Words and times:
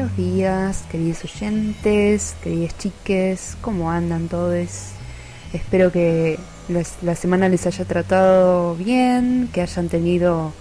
buenos 0.00 0.16
días, 0.16 0.84
queridos 0.90 1.24
oyentes, 1.24 2.34
queridas 2.42 2.78
chiques, 2.78 3.58
¿cómo 3.60 3.90
andan 3.90 4.28
todos? 4.28 4.92
Espero 5.52 5.92
que 5.92 6.38
la 7.02 7.14
semana 7.14 7.50
les 7.50 7.66
haya 7.66 7.84
tratado 7.84 8.76
bien, 8.76 9.50
que 9.52 9.60
hayan 9.60 9.90
tenido 9.90 10.54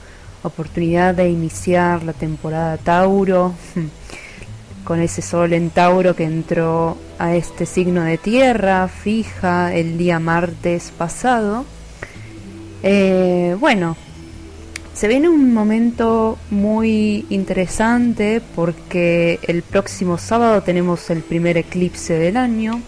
oportunidad 0.43 1.15
de 1.15 1.29
iniciar 1.29 2.03
la 2.03 2.11
temporada 2.11 2.75
Tauro, 2.79 3.53
con 4.83 4.99
ese 4.99 5.21
sol 5.21 5.53
en 5.53 5.69
Tauro 5.69 6.17
que 6.17 6.25
entró 6.25 6.97
a 7.17 7.33
este 7.33 7.65
signo 7.65 8.03
de 8.03 8.17
tierra 8.17 8.89
fija 8.89 9.73
el 9.73 9.97
día 9.97 10.19
martes 10.19 10.91
pasado. 10.97 11.63
Eh, 12.83 13.55
bueno, 13.57 13.95
se 14.99 15.07
viene 15.07 15.29
un 15.29 15.53
momento 15.53 16.37
muy 16.51 17.25
interesante 17.29 18.41
porque 18.53 19.39
el 19.43 19.61
próximo 19.61 20.17
sábado 20.17 20.61
tenemos 20.61 21.09
el 21.09 21.21
primer 21.21 21.55
eclipse 21.55 22.19
del 22.19 22.35
año. 22.35 22.81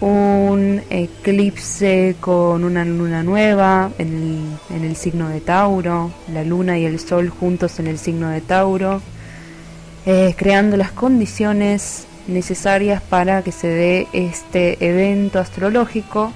Un 0.00 0.80
eclipse 0.90 2.14
con 2.20 2.62
una 2.62 2.84
luna 2.84 3.24
nueva 3.24 3.90
en 3.98 4.56
el, 4.70 4.94
signo 4.94 5.28
de 5.28 5.40
Tauro, 5.40 6.12
la 6.32 6.44
luna 6.44 6.78
y 6.78 6.84
el 6.84 7.00
sol 7.00 7.30
juntos 7.30 7.80
en 7.80 7.88
el 7.88 7.98
signo 7.98 8.28
de 8.28 8.40
Tauro, 8.40 9.02
eh, 10.06 10.36
creando 10.38 10.76
las 10.76 10.92
condiciones 10.92 12.06
necesarias 12.28 13.02
para 13.02 13.42
que 13.42 13.50
se 13.50 13.66
dé 13.66 14.06
este 14.12 14.76
evento 14.88 15.40
astrológico. 15.40 16.32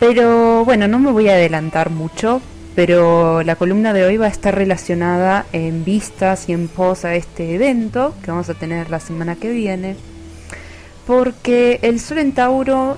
Pero 0.00 0.64
bueno, 0.64 0.88
no 0.88 0.98
me 0.98 1.12
voy 1.12 1.28
a 1.28 1.34
adelantar 1.34 1.90
mucho 1.90 2.40
pero 2.74 3.42
la 3.42 3.56
columna 3.56 3.92
de 3.92 4.04
hoy 4.04 4.16
va 4.16 4.26
a 4.26 4.30
estar 4.30 4.54
relacionada 4.54 5.46
en 5.52 5.84
vistas 5.84 6.48
y 6.48 6.52
en 6.52 6.68
pos 6.68 7.04
a 7.04 7.14
este 7.14 7.54
evento 7.54 8.14
que 8.22 8.30
vamos 8.30 8.48
a 8.50 8.54
tener 8.54 8.90
la 8.90 9.00
semana 9.00 9.36
que 9.36 9.50
viene, 9.50 9.96
porque 11.06 11.78
el 11.82 12.00
Sol 12.00 12.18
en 12.18 12.32
Tauro, 12.32 12.96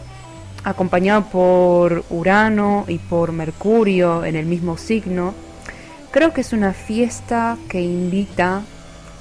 acompañado 0.64 1.24
por 1.26 2.04
Urano 2.08 2.84
y 2.88 2.98
por 2.98 3.32
Mercurio 3.32 4.24
en 4.24 4.36
el 4.36 4.46
mismo 4.46 4.78
signo, 4.78 5.34
creo 6.10 6.32
que 6.32 6.40
es 6.40 6.52
una 6.52 6.72
fiesta 6.72 7.58
que 7.68 7.82
invita 7.82 8.62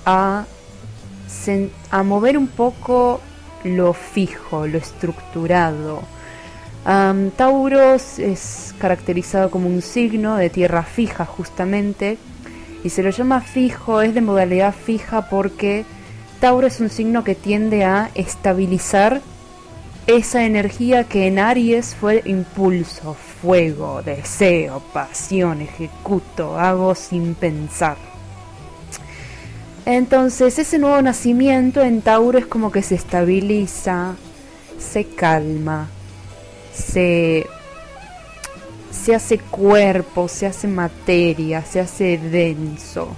a, 0.05 0.45
a 1.91 2.03
mover 2.03 2.37
un 2.37 2.47
poco 2.47 3.19
lo 3.65 3.93
fijo, 3.93 4.67
lo 4.67 4.77
estructurado, 4.77 6.03
Tauros 6.85 8.19
es 8.19 8.75
caracterizado 8.77 9.49
como 9.49 9.67
un 9.67 9.81
signo 9.81 10.35
de 10.35 10.51
tierra 10.51 10.83
fija 10.83 11.25
justamente 11.25 12.19
y 12.83 12.89
se 12.89 13.01
lo 13.01 13.09
llama 13.09 13.41
fijo, 13.41 14.01
es 14.01 14.13
de 14.13 14.21
modalidad 14.21 14.73
fija 14.73 15.27
porque 15.27 15.83
Tauro 16.39 16.67
es 16.67 16.79
un 16.79 16.89
signo 16.89 17.23
que 17.23 17.33
tiende 17.33 17.85
a 17.85 18.11
estabilizar 18.13 19.21
esa 20.05 20.45
energía 20.45 21.05
que 21.05 21.25
en 21.25 21.39
Aries 21.39 21.95
fue 21.95 22.21
impulso, 22.25 23.15
fuego, 23.41 24.03
deseo, 24.03 24.83
pasión, 24.93 25.61
ejecuto, 25.61 26.59
hago 26.59 26.93
sin 26.93 27.33
pensar. 27.33 27.97
Entonces 29.87 30.59
ese 30.59 30.77
nuevo 30.77 31.01
nacimiento 31.01 31.81
en 31.81 32.01
Tauro 32.03 32.37
es 32.37 32.45
como 32.45 32.71
que 32.71 32.83
se 32.83 32.93
estabiliza, 32.93 34.13
se 34.77 35.05
calma, 35.05 35.89
se, 36.75 37.45
se 38.91 39.15
hace 39.15 39.39
cuerpo, 39.39 40.27
se 40.27 40.45
hace 40.45 40.67
materia, 40.67 41.63
se 41.63 41.79
hace 41.79 42.17
denso. 42.17 43.09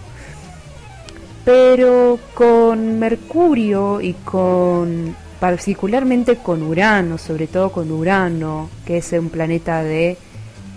Pero 1.43 2.19
con 2.33 2.99
Mercurio 2.99 4.01
y 4.01 4.13
con 4.13 5.15
particularmente 5.39 6.37
con 6.37 6.63
Urano, 6.63 7.17
sobre 7.17 7.47
todo 7.47 7.71
con 7.71 7.91
Urano, 7.91 8.69
que 8.85 8.97
es 8.97 9.11
un 9.13 9.29
planeta 9.29 9.83
de 9.83 10.17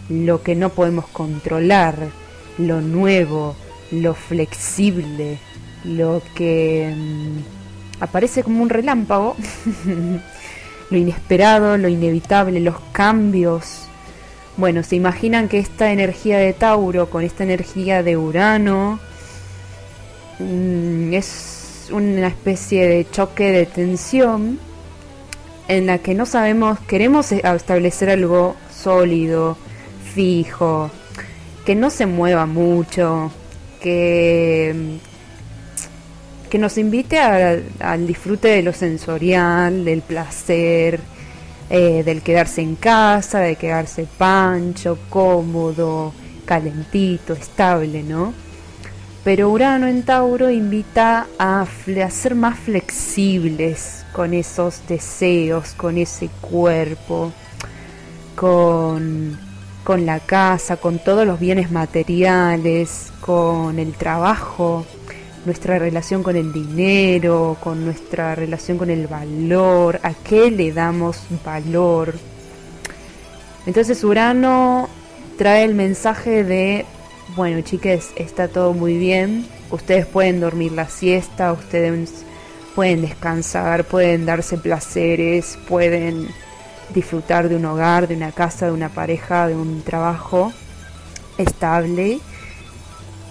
lo 0.08 0.42
que 0.42 0.54
no 0.54 0.70
podemos 0.70 1.06
controlar, 1.06 1.96
lo 2.58 2.80
nuevo, 2.80 3.56
lo 3.90 4.14
flexible, 4.14 5.38
lo 5.84 6.22
que 6.34 6.94
mm, 6.94 8.02
aparece 8.02 8.42
como 8.42 8.62
un 8.62 8.68
relámpago, 8.68 9.36
lo 10.90 10.98
inesperado, 10.98 11.76
lo 11.78 11.88
inevitable, 11.88 12.60
los 12.60 12.76
cambios. 12.92 13.86
Bueno, 14.56 14.82
se 14.82 14.96
imaginan 14.96 15.48
que 15.48 15.58
esta 15.58 15.92
energía 15.92 16.38
de 16.38 16.52
Tauro 16.52 17.08
con 17.08 17.22
esta 17.24 17.44
energía 17.44 18.02
de 18.02 18.16
Urano 18.16 18.98
mm, 20.38 21.14
es 21.14 21.88
una 21.92 22.28
especie 22.28 22.86
de 22.86 23.10
choque 23.10 23.50
de 23.50 23.66
tensión 23.66 24.58
en 25.68 25.86
la 25.86 25.98
que 25.98 26.14
no 26.14 26.26
sabemos, 26.26 26.80
queremos 26.80 27.30
establecer 27.30 28.10
algo 28.10 28.56
sólido, 28.74 29.56
fijo, 30.14 30.90
que 31.64 31.76
no 31.76 31.90
se 31.90 32.06
mueva 32.06 32.46
mucho, 32.46 33.30
que 33.80 34.98
que 36.50 36.58
nos 36.58 36.76
invite 36.76 37.18
al 37.18 38.06
disfrute 38.06 38.48
de 38.48 38.62
lo 38.62 38.72
sensorial, 38.72 39.84
del 39.84 40.02
placer, 40.02 41.00
eh, 41.70 42.02
del 42.04 42.22
quedarse 42.22 42.60
en 42.60 42.74
casa, 42.74 43.38
de 43.38 43.54
quedarse 43.54 44.06
pancho, 44.18 44.98
cómodo, 45.08 46.12
calentito, 46.44 47.32
estable, 47.32 48.02
¿no? 48.02 48.34
Pero 49.22 49.50
Urano 49.50 49.86
en 49.86 50.02
Tauro 50.02 50.50
invita 50.50 51.28
a, 51.38 51.62
a 51.62 52.10
ser 52.10 52.34
más 52.34 52.58
flexibles 52.58 54.04
con 54.12 54.34
esos 54.34 54.80
deseos, 54.88 55.74
con 55.74 55.98
ese 55.98 56.28
cuerpo, 56.40 57.32
con, 58.34 59.38
con 59.84 60.04
la 60.04 60.18
casa, 60.18 60.78
con 60.78 60.98
todos 60.98 61.24
los 61.24 61.38
bienes 61.38 61.70
materiales, 61.70 63.12
con 63.20 63.78
el 63.78 63.92
trabajo 63.92 64.84
nuestra 65.44 65.78
relación 65.78 66.22
con 66.22 66.36
el 66.36 66.52
dinero, 66.52 67.56
con 67.62 67.84
nuestra 67.84 68.34
relación 68.34 68.78
con 68.78 68.90
el 68.90 69.06
valor, 69.06 70.00
a 70.02 70.12
qué 70.12 70.50
le 70.50 70.72
damos 70.72 71.22
valor. 71.44 72.14
Entonces 73.66 74.02
Urano 74.04 74.88
trae 75.38 75.64
el 75.64 75.74
mensaje 75.74 76.44
de, 76.44 76.84
bueno 77.36 77.60
chiques, 77.62 78.10
está 78.16 78.48
todo 78.48 78.72
muy 78.74 78.98
bien, 78.98 79.46
ustedes 79.70 80.06
pueden 80.06 80.40
dormir 80.40 80.72
la 80.72 80.88
siesta, 80.88 81.52
ustedes 81.52 82.24
pueden 82.74 83.02
descansar, 83.02 83.84
pueden 83.84 84.26
darse 84.26 84.58
placeres, 84.58 85.58
pueden 85.68 86.28
disfrutar 86.94 87.48
de 87.48 87.56
un 87.56 87.64
hogar, 87.64 88.08
de 88.08 88.16
una 88.16 88.32
casa, 88.32 88.66
de 88.66 88.72
una 88.72 88.88
pareja, 88.88 89.46
de 89.48 89.54
un 89.54 89.82
trabajo 89.82 90.52
estable, 91.38 92.18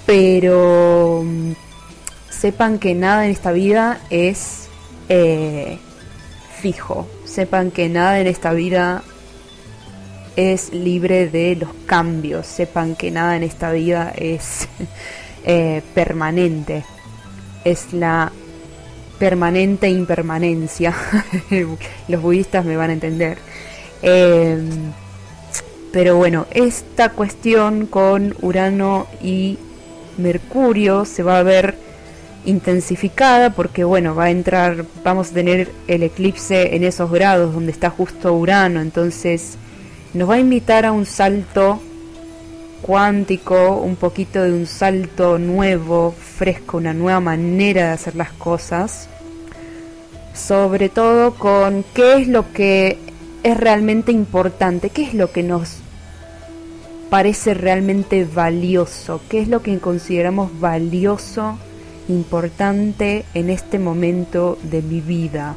pero 0.06 1.24
sepan 2.30 2.80
que 2.80 2.96
nada 2.96 3.26
en 3.26 3.32
esta 3.32 3.52
vida 3.52 4.00
es 4.10 4.68
eh, 5.10 5.80
fijo, 6.62 7.08
sepan 7.26 7.72
que 7.72 7.90
nada 7.90 8.20
en 8.20 8.28
esta 8.28 8.54
vida 8.54 9.04
es 10.36 10.74
libre 10.74 11.28
de 11.28 11.56
los 11.56 11.70
cambios, 11.86 12.48
sepan 12.48 12.96
que 12.96 13.12
nada 13.12 13.36
en 13.36 13.44
esta 13.44 13.72
vida 13.72 14.14
es 14.16 14.68
eh, 15.46 15.82
permanente, 15.94 16.86
es 17.64 17.92
la 17.94 18.32
permanente 19.18 19.90
impermanencia, 19.90 20.94
los 22.08 22.22
budistas 22.22 22.64
me 22.66 22.78
van 22.78 22.92
a 22.92 22.94
entender. 22.94 23.38
Em, 24.02 24.94
pero 25.92 26.16
bueno, 26.16 26.46
esta 26.52 27.10
cuestión 27.10 27.88
con 27.88 28.36
Urano 28.42 29.08
y 29.22 29.58
Mercurio 30.18 31.04
se 31.04 31.24
va 31.24 31.40
a 31.40 31.44
ver 31.44 31.89
intensificada 32.46 33.52
porque 33.52 33.84
bueno, 33.84 34.16
va 34.16 34.26
a 34.26 34.32
entrar, 34.32 34.86
vamos 35.04 35.32
a 35.32 35.34
tener 35.34 35.72
el 35.88 36.04
eclipse 36.04 36.76
en 36.76 36.84
esos 36.84 37.12
grados 37.12 37.54
donde 37.54 37.72
está 37.72 37.90
justo 37.90 38.34
Urano, 38.34 38.82
entonces 38.82 39.58
nos 40.14 40.30
va 40.30 40.36
a 40.36 40.40
invitar 40.40 40.86
a 40.86 40.92
un 40.92 41.06
salto 41.06 41.82
cuántico, 42.82 43.76
un 43.76 43.96
poquito 43.96 44.42
de 44.42 44.54
un 44.54 44.66
salto 44.66 45.38
nuevo, 45.38 46.12
fresco, 46.18 46.78
una 46.78 46.94
nueva 46.94 47.20
manera 47.20 47.88
de 47.88 47.92
hacer 47.92 48.16
las 48.16 48.32
cosas, 48.32 49.10
sobre 50.34 50.90
todo 50.90 51.36
con 51.36 51.84
qué 51.94 52.14
es 52.22 52.28
lo 52.28 52.52
que 52.54 52.98
es 53.44 53.58
realmente 53.58 54.12
importante, 54.12 54.90
qué 54.90 55.04
es 55.04 55.14
lo 55.14 55.32
que 55.32 55.44
nos 55.44 55.78
parece 57.10 57.54
realmente 57.54 58.26
valioso, 58.26 59.22
qué 59.30 59.42
es 59.42 59.48
lo 59.48 59.62
que 59.62 59.78
consideramos 59.80 60.60
valioso 60.60 61.58
importante 62.10 63.26
en 63.34 63.50
este 63.50 63.80
momento 63.80 64.58
de 64.64 64.82
mi 64.82 65.00
vida? 65.00 65.56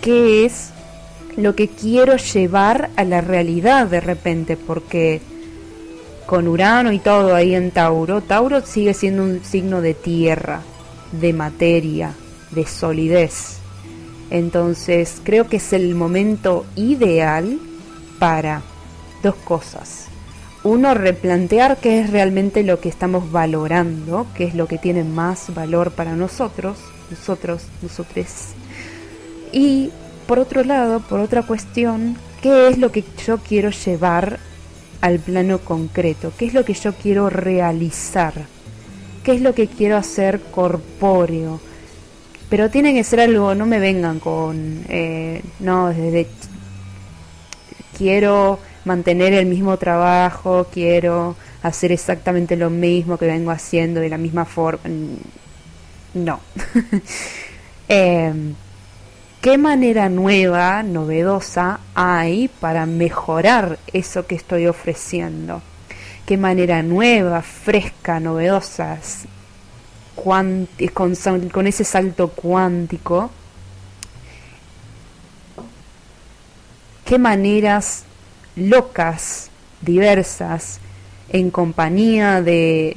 ¿Qué 0.00 0.44
es 0.44 0.70
lo 1.36 1.54
que 1.54 1.68
quiero 1.68 2.16
llevar 2.16 2.90
a 2.96 3.04
la 3.04 3.20
realidad 3.20 3.86
de 3.86 4.00
repente? 4.00 4.56
Porque 4.56 5.20
con 6.26 6.48
Urano 6.48 6.92
y 6.92 6.98
todo 6.98 7.34
ahí 7.34 7.54
en 7.54 7.70
Tauro, 7.70 8.20
Tauro 8.20 8.60
sigue 8.60 8.94
siendo 8.94 9.22
un 9.22 9.44
signo 9.44 9.80
de 9.80 9.94
tierra. 9.94 10.62
de 11.12 11.32
materia, 11.34 12.14
de 12.52 12.66
solidez. 12.66 13.58
Entonces 14.30 15.20
creo 15.22 15.46
que 15.48 15.58
es 15.58 15.72
el 15.74 15.94
momento 15.94 16.64
ideal 16.74 17.58
para 18.18 18.62
dos 19.22 19.34
cosas. 19.44 20.01
Uno, 20.64 20.94
replantear 20.94 21.78
qué 21.78 22.00
es 22.00 22.10
realmente 22.10 22.62
lo 22.62 22.78
que 22.78 22.88
estamos 22.88 23.32
valorando, 23.32 24.28
qué 24.36 24.44
es 24.44 24.54
lo 24.54 24.68
que 24.68 24.78
tiene 24.78 25.02
más 25.02 25.52
valor 25.52 25.90
para 25.90 26.14
nosotros, 26.14 26.78
nosotros, 27.10 27.64
nosotros. 27.82 28.26
Y 29.50 29.90
por 30.28 30.38
otro 30.38 30.62
lado, 30.62 31.00
por 31.00 31.18
otra 31.18 31.42
cuestión, 31.42 32.16
qué 32.42 32.68
es 32.68 32.78
lo 32.78 32.92
que 32.92 33.02
yo 33.26 33.38
quiero 33.38 33.70
llevar 33.70 34.38
al 35.00 35.18
plano 35.18 35.58
concreto, 35.58 36.32
qué 36.38 36.46
es 36.46 36.54
lo 36.54 36.64
que 36.64 36.74
yo 36.74 36.92
quiero 36.94 37.28
realizar, 37.28 38.34
qué 39.24 39.32
es 39.32 39.40
lo 39.40 39.56
que 39.56 39.66
quiero 39.66 39.96
hacer 39.96 40.40
corpóreo. 40.40 41.60
Pero 42.48 42.70
tiene 42.70 42.94
que 42.94 43.02
ser 43.02 43.18
algo, 43.18 43.56
no 43.56 43.66
me 43.66 43.80
vengan 43.80 44.20
con, 44.20 44.84
eh, 44.88 45.42
no, 45.58 45.88
desde 45.88 46.28
quiero 47.98 48.60
mantener 48.84 49.32
el 49.32 49.46
mismo 49.46 49.76
trabajo, 49.76 50.66
quiero 50.72 51.36
hacer 51.62 51.92
exactamente 51.92 52.56
lo 52.56 52.70
mismo 52.70 53.16
que 53.16 53.26
vengo 53.26 53.50
haciendo 53.50 54.00
de 54.00 54.08
la 54.08 54.18
misma 54.18 54.44
forma. 54.44 54.82
No. 56.14 56.40
Em, 57.88 58.54
¿Qué 59.42 59.58
manera 59.58 60.08
nueva, 60.08 60.84
novedosa 60.84 61.80
hay 61.94 62.48
para 62.48 62.86
mejorar 62.86 63.78
eso 63.92 64.24
que 64.26 64.36
estoy 64.36 64.68
ofreciendo? 64.68 65.60
¿Qué 66.24 66.36
manera 66.36 66.82
nueva, 66.84 67.42
fresca, 67.42 68.20
novedosa, 68.20 68.98
con, 70.14 70.68
con 71.52 71.66
ese 71.66 71.82
salto 71.82 72.28
cuántico? 72.28 73.32
¿Qué 77.04 77.18
maneras 77.18 78.04
locas, 78.56 79.50
diversas, 79.80 80.80
en 81.28 81.50
compañía 81.50 82.42
de, 82.42 82.96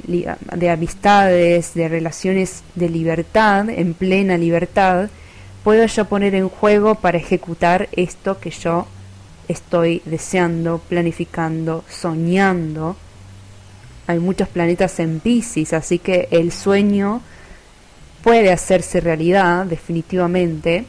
de, 0.54 0.70
amistades, 0.70 1.72
de 1.74 1.88
relaciones 1.88 2.62
de 2.74 2.90
libertad, 2.90 3.70
en 3.70 3.94
plena 3.94 4.36
libertad, 4.36 5.08
puedo 5.64 5.86
yo 5.86 6.04
poner 6.04 6.34
en 6.34 6.50
juego 6.50 6.96
para 6.96 7.18
ejecutar 7.18 7.88
esto 7.92 8.38
que 8.38 8.50
yo 8.50 8.86
estoy 9.48 10.02
deseando, 10.04 10.78
planificando, 10.78 11.82
soñando. 11.88 12.96
Hay 14.06 14.18
muchos 14.18 14.48
planetas 14.48 15.00
en 15.00 15.20
Pisces, 15.20 15.72
así 15.72 15.98
que 15.98 16.28
el 16.30 16.52
sueño 16.52 17.22
puede 18.22 18.52
hacerse 18.52 19.00
realidad 19.00 19.64
definitivamente 19.64 20.84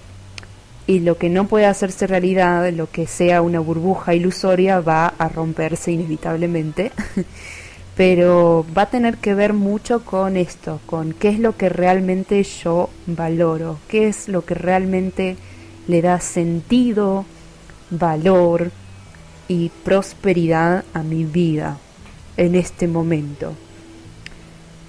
y 0.87 1.01
lo 1.01 1.17
que 1.17 1.29
no 1.29 1.47
puede 1.47 1.65
hacerse 1.65 2.07
realidad, 2.07 2.71
lo 2.71 2.89
que 2.89 3.07
sea 3.07 3.41
una 3.41 3.59
burbuja 3.59 4.15
ilusoria, 4.15 4.79
va 4.79 5.07
a 5.07 5.27
romperse 5.27 5.91
inevitablemente. 5.91 6.93
Pero 7.97 8.65
va 8.77 8.83
a 8.83 8.89
tener 8.89 9.17
que 9.17 9.33
ver 9.33 9.53
mucho 9.53 10.05
con 10.05 10.37
esto, 10.37 10.79
con 10.85 11.13
qué 11.13 11.29
es 11.29 11.39
lo 11.39 11.57
que 11.57 11.67
realmente 11.67 12.41
yo 12.43 12.89
valoro, 13.07 13.79
qué 13.87 14.07
es 14.07 14.29
lo 14.29 14.45
que 14.45 14.53
realmente 14.53 15.35
le 15.87 16.01
da 16.01 16.19
sentido, 16.19 17.25
valor 17.89 18.71
y 19.47 19.69
prosperidad 19.83 20.85
a 20.93 21.01
mi 21.01 21.25
vida 21.25 21.79
en 22.37 22.53
este 22.55 22.87
momento. 22.87 23.53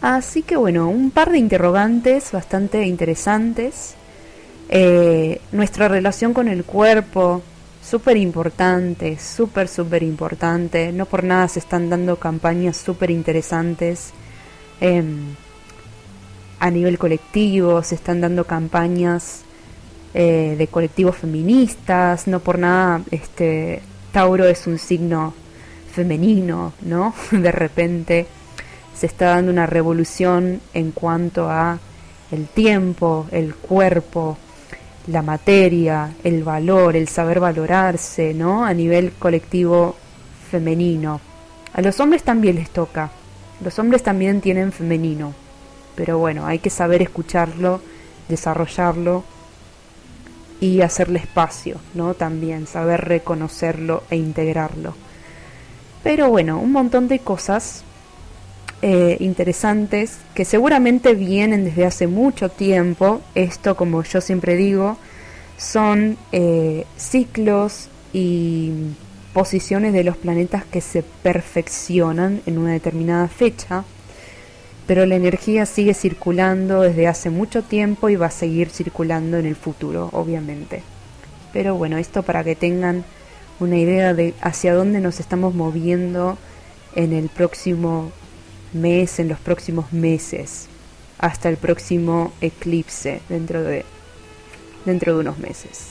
Así 0.03 0.43
que 0.43 0.57
bueno, 0.57 0.89
un 0.89 1.11
par 1.11 1.33
de 1.33 1.39
interrogantes 1.39 2.31
bastante 2.31 2.87
interesantes 2.87 3.95
eh, 4.69 5.41
nuestra 5.53 5.89
relación 5.89 6.35
con 6.35 6.49
el 6.49 6.65
cuerpo, 6.65 7.43
súper 7.83 8.17
importante, 8.17 9.19
súper, 9.19 9.69
súper 9.69 10.03
importante. 10.03 10.93
No 10.93 11.07
por 11.07 11.25
nada 11.25 11.49
se 11.49 11.59
están 11.59 11.89
dando 11.89 12.17
campañas 12.17 12.77
súper 12.77 13.11
interesantes. 13.11 14.13
Em, 14.81 15.35
a 16.61 16.71
nivel 16.71 16.99
colectivo, 16.99 17.83
se 17.83 17.95
están 17.95 18.21
dando 18.21 18.45
campañas 18.45 19.43
eh, 20.15 20.57
de 20.59 20.67
colectivos 20.67 21.17
feministas. 21.17 22.27
No 22.27 22.41
por 22.41 22.59
nada, 22.59 23.01
este, 23.11 23.81
Tauro 24.13 24.47
es 24.47 24.67
un 24.67 24.79
signo 24.79 25.35
femenino, 25.93 26.73
¿no? 26.83 27.15
De 27.31 27.53
repente 27.53 28.27
se 28.95 29.07
está 29.07 29.27
dando 29.27 29.51
una 29.53 29.67
revolución 29.67 30.61
en 30.75 30.91
cuanto 30.91 31.49
a 31.49 31.79
el 32.31 32.47
tiempo, 32.49 33.27
el 33.31 33.55
cuerpo, 33.55 34.37
la 35.07 35.23
materia, 35.23 36.15
el 36.25 36.45
valor, 36.45 36.97
el 36.97 37.09
saber 37.09 37.41
valorarse, 37.41 38.35
¿no? 38.35 38.65
A 38.65 38.75
nivel 38.75 39.13
colectivo 39.13 39.97
femenino. 40.51 41.21
A 41.73 41.81
los 41.81 41.99
hombres 42.01 42.23
también 42.23 42.57
les 42.57 42.71
toca. 42.71 43.11
Los 43.63 43.79
hombres 43.79 44.03
también 44.03 44.41
tienen 44.41 44.73
femenino. 44.73 45.35
Pero 45.95 46.19
bueno, 46.19 46.47
hay 46.47 46.59
que 46.59 46.71
saber 46.71 47.03
escucharlo, 47.03 47.81
desarrollarlo 48.29 49.25
y 50.61 50.83
hacerle 50.83 51.21
espacio, 51.21 51.81
¿no? 51.95 52.15
También 52.15 52.67
saber 52.67 53.03
reconocerlo 53.03 54.03
e 54.11 54.17
integrarlo. 54.17 54.95
Pero 56.03 56.29
bueno, 56.29 56.59
un 56.59 56.73
montón 56.73 57.09
de 57.09 57.19
cosas 57.19 57.85
eh, 58.81 59.17
interesantes 59.21 60.19
que 60.35 60.45
seguramente 60.45 61.15
vienen 61.15 61.65
desde 61.65 61.85
hace 61.85 62.07
mucho 62.07 62.49
tiempo. 62.49 63.21
Esto, 63.35 63.77
como 63.77 64.03
yo 64.05 64.21
siempre 64.21 64.57
digo, 64.57 64.97
son 65.57 66.17
eh, 66.31 66.85
ciclos 66.97 67.89
y 68.13 68.73
posiciones 69.33 69.93
de 69.93 70.05
los 70.05 70.17
planetas 70.17 70.65
que 70.65 70.81
se 70.81 71.03
perfeccionan 71.03 72.41
en 72.47 72.59
una 72.59 72.73
determinada 72.73 73.29
fecha, 73.29 73.85
pero 74.87 75.07
la 75.07 75.17
energía 75.17 75.67
sigue 75.67 75.93
circulando 75.93 76.83
desde 76.83 77.09
hace 77.09 77.31
mucho 77.31 77.63
tiempo 77.63 78.09
y 78.09 78.17
va 78.17 78.27
a 78.27 78.31
seguir 78.31 78.71
circulando 78.71 79.37
en 79.37 79.47
el 79.47 79.57
futuro, 79.57 80.09
obviamente. 80.13 80.83
Pero 81.53 81.75
bueno, 81.75 81.99
esto 81.99 82.23
para 82.23 82.45
que 82.45 82.57
tengan 82.57 83.05
una 83.61 83.77
idea 83.77 84.15
de 84.15 84.35
hacia 84.41 84.75
dónde 84.75 85.01
nos 85.01 85.21
estamos 85.21 85.55
moviendo 85.55 86.39
en 86.95 87.13
el 87.13 87.29
próximo 87.29 88.13
mes, 88.73 89.19
en 89.19 89.29
los 89.29 89.39
próximos 89.39 89.93
meses, 89.93 90.69
hasta 91.19 91.49
el 91.49 91.57
próximo 91.57 92.33
eclipse 92.41 93.21
dentro 93.29 93.63
de, 93.63 93.85
dentro 94.85 95.15
de 95.15 95.21
unos 95.21 95.39
meses. 95.39 95.89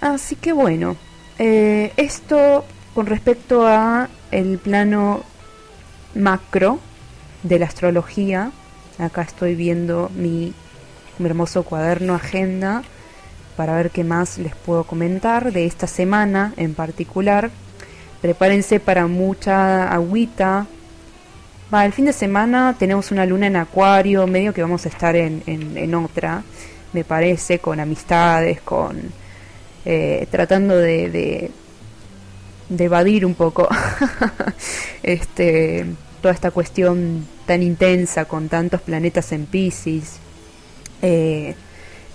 Así 0.00 0.36
que 0.36 0.52
bueno, 0.52 0.96
eh, 1.38 1.92
esto 1.96 2.64
con 2.94 3.06
respecto 3.06 3.66
a 3.66 4.08
el 4.30 4.58
plano 4.58 5.22
macro 6.14 6.78
de 7.42 7.58
la 7.58 7.66
astrología. 7.66 8.52
Acá 8.98 9.22
estoy 9.22 9.54
viendo 9.54 10.10
mi, 10.14 10.52
mi 11.18 11.26
hermoso 11.26 11.62
cuaderno 11.62 12.14
agenda 12.14 12.82
para 13.56 13.76
ver 13.76 13.90
qué 13.90 14.04
más 14.04 14.38
les 14.38 14.54
puedo 14.54 14.84
comentar 14.84 15.52
de 15.52 15.66
esta 15.66 15.86
semana 15.86 16.52
en 16.56 16.74
particular. 16.74 17.50
Prepárense 18.20 18.80
para 18.80 19.06
mucha 19.06 19.90
agüita, 19.90 20.66
Va, 21.72 21.86
el 21.86 21.92
fin 21.92 22.06
de 22.06 22.12
semana 22.12 22.74
tenemos 22.76 23.12
una 23.12 23.24
luna 23.24 23.46
en 23.46 23.54
acuario, 23.54 24.26
medio 24.26 24.52
que 24.52 24.60
vamos 24.60 24.86
a 24.86 24.88
estar 24.88 25.14
en, 25.14 25.40
en, 25.46 25.94
otra, 25.94 26.42
me 26.92 27.04
parece, 27.04 27.60
con 27.60 27.78
amistades, 27.78 28.60
con... 28.60 29.00
Eh, 29.84 30.26
tratando 30.30 30.76
de, 30.76 31.08
de, 32.68 32.84
evadir 32.84 33.24
un 33.24 33.34
poco 33.34 33.68
este, 35.02 35.86
toda 36.20 36.34
esta 36.34 36.50
cuestión 36.50 37.26
tan 37.46 37.62
intensa 37.62 38.24
con 38.26 38.48
tantos 38.48 38.80
planetas 38.80 39.30
en 39.30 39.46
Pisces. 39.46 40.18
Eh, 41.02 41.54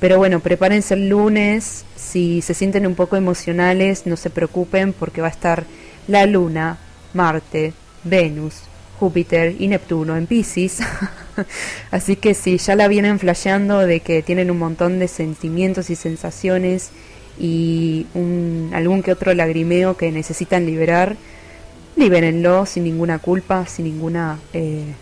pero 0.02 0.18
bueno, 0.18 0.42
prepárense 0.42 0.96
el 0.96 1.08
lunes, 1.08 1.86
si 1.96 2.42
se 2.42 2.54
sienten 2.54 2.86
un 2.86 2.96
poco 2.96 3.16
emocionales, 3.16 4.06
no 4.06 4.18
se 4.18 4.30
preocupen 4.30 4.92
porque 4.92 5.22
va 5.22 5.28
a 5.28 5.32
estar 5.32 5.64
la 6.08 6.26
luna, 6.26 6.78
Marte, 7.14 7.74
Venus, 8.04 8.64
Júpiter 9.00 9.56
y 9.60 9.68
Neptuno 9.68 10.16
en 10.18 10.28
Pisces. 10.28 10.80
Así 11.92 12.16
que 12.16 12.34
si 12.34 12.58
ya 12.58 12.76
la 12.76 12.88
vienen 12.88 13.20
flasheando 13.20 13.80
de 13.80 14.00
que 14.00 14.22
tienen 14.22 14.52
un 14.52 14.60
montón 14.60 15.00
de 15.00 15.08
sentimientos 15.08 15.90
y 15.90 15.96
sensaciones 15.96 16.92
y 17.40 18.08
un, 18.14 18.72
algún 18.74 19.04
que 19.04 19.12
otro 19.12 19.34
lagrimeo 19.34 19.98
que 19.98 20.12
necesitan 20.12 20.66
liberar, 20.66 21.18
libérenlo 21.96 22.66
sin 22.66 22.84
ninguna 22.84 23.20
culpa, 23.20 23.66
sin 23.66 23.86
ninguna, 23.86 24.40
eh, 24.54 24.94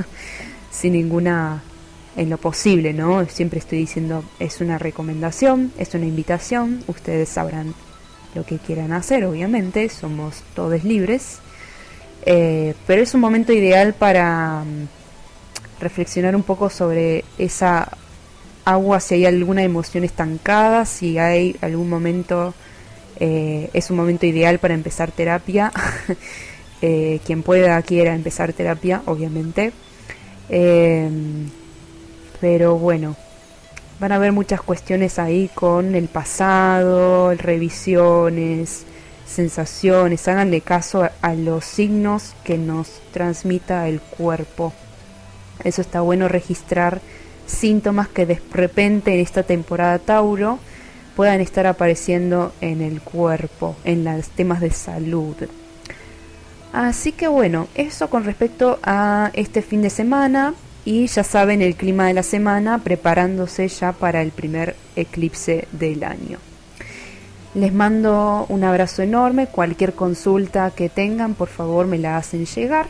sin 0.70 0.94
ninguna, 0.94 1.62
en 2.16 2.30
lo 2.30 2.38
posible, 2.38 2.94
¿no? 2.94 3.26
Siempre 3.26 3.58
estoy 3.58 3.78
diciendo, 3.78 4.24
es 4.38 4.60
una 4.60 4.78
recomendación, 4.78 5.72
es 5.78 5.94
una 5.94 6.06
invitación, 6.06 6.82
ustedes 6.86 7.28
sabrán 7.28 7.74
lo 8.34 8.44
que 8.44 8.58
quieran 8.58 8.92
hacer, 8.92 9.24
obviamente, 9.24 9.88
somos 9.88 10.42
todos 10.54 10.82
libres. 10.84 11.40
Eh, 12.28 12.74
pero 12.88 13.02
es 13.02 13.14
un 13.14 13.20
momento 13.20 13.52
ideal 13.52 13.94
para, 13.94 14.64
reflexionar 15.80 16.34
un 16.34 16.42
poco 16.42 16.68
sobre 16.70 17.24
esa 17.38 17.88
agua, 18.64 18.98
si 18.98 19.14
hay 19.14 19.26
alguna 19.26 19.62
emoción 19.62 20.02
estancada, 20.02 20.84
si 20.86 21.18
hay 21.18 21.56
algún 21.60 21.88
momento, 21.88 22.52
eh, 23.20 23.70
es 23.72 23.90
un 23.90 23.96
momento 23.96 24.26
ideal 24.26 24.58
para 24.58 24.74
empezar 24.74 25.12
terapia. 25.12 25.72
Eh, 26.82 27.20
quien 27.24 27.42
pueda, 27.42 27.80
quiera 27.80 28.14
empezar 28.14 28.52
terapia, 28.52 29.00
obviamente. 29.06 29.72
Pero 32.38 32.76
bueno, 32.76 33.16
van 33.98 34.12
a 34.12 34.16
haber 34.16 34.32
muchas 34.32 34.60
cuestiones 34.60 35.18
ahí 35.18 35.50
con 35.54 35.94
el 35.94 36.08
pasado, 36.08 37.32
revisiones, 37.34 38.84
sensaciones. 39.26 40.26
Háganle 40.28 40.60
caso 40.60 41.08
a 41.20 41.34
los 41.34 41.64
signos 41.64 42.34
que 42.44 42.58
nos 42.58 43.00
transmita 43.12 43.88
el 43.88 44.00
cuerpo. 44.00 44.72
Eso 45.64 45.80
está 45.80 46.00
bueno 46.00 46.28
registrar 46.28 47.00
síntomas 47.46 48.08
que 48.08 48.26
de 48.26 48.40
repente 48.52 49.14
en 49.14 49.20
esta 49.20 49.42
temporada 49.42 49.98
Tauro 49.98 50.58
puedan 51.14 51.40
estar 51.40 51.66
apareciendo 51.66 52.52
en 52.60 52.82
el 52.82 53.00
cuerpo, 53.00 53.76
en 53.84 54.04
los 54.04 54.28
temas 54.28 54.60
de 54.60 54.70
salud. 54.70 55.36
Así 56.72 57.12
que 57.12 57.26
bueno, 57.26 57.68
eso 57.74 58.10
con 58.10 58.24
respecto 58.24 58.78
a 58.82 59.30
este 59.32 59.62
fin 59.62 59.80
de 59.80 59.90
semana 59.90 60.54
y 60.84 61.06
ya 61.06 61.24
saben 61.24 61.62
el 61.62 61.74
clima 61.74 62.06
de 62.06 62.14
la 62.14 62.22
semana 62.22 62.78
preparándose 62.78 63.66
ya 63.68 63.92
para 63.92 64.20
el 64.20 64.30
primer 64.30 64.76
eclipse 64.94 65.66
del 65.72 66.04
año. 66.04 66.38
Les 67.56 67.72
mando 67.72 68.46
un 68.48 68.62
abrazo 68.62 69.02
enorme, 69.02 69.48
cualquier 69.48 69.94
consulta 69.94 70.70
que 70.70 70.88
tengan 70.88 71.34
por 71.34 71.48
favor 71.48 71.88
me 71.88 71.98
la 71.98 72.16
hacen 72.16 72.46
llegar. 72.46 72.86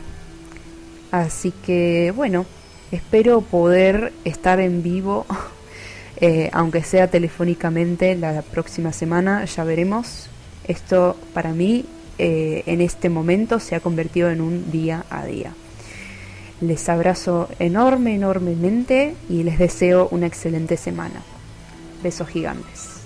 Así 1.11 1.51
que 1.65 2.13
bueno, 2.15 2.45
Espero 2.91 3.41
poder 3.41 4.13
estar 4.23 4.61
en 4.61 4.81
vivo, 4.81 5.25
eh, 6.17 6.49
aunque 6.53 6.83
sea 6.83 7.09
telefónicamente, 7.09 8.15
la 8.15 8.41
próxima 8.41 8.93
semana, 8.93 9.43
ya 9.45 9.63
veremos. 9.63 10.29
Esto 10.67 11.17
para 11.33 11.51
mí 11.51 11.85
eh, 12.17 12.63
en 12.65 12.81
este 12.81 13.09
momento 13.09 13.59
se 13.59 13.75
ha 13.75 13.81
convertido 13.81 14.29
en 14.29 14.41
un 14.41 14.71
día 14.71 15.05
a 15.09 15.25
día. 15.25 15.53
Les 16.61 16.87
abrazo 16.89 17.49
enorme, 17.59 18.15
enormemente 18.15 19.15
y 19.29 19.43
les 19.43 19.59
deseo 19.59 20.07
una 20.11 20.25
excelente 20.27 20.77
semana. 20.77 21.21
Besos 22.01 22.29
gigantes. 22.29 22.96